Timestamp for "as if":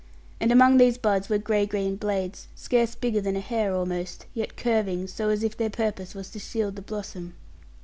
5.29-5.55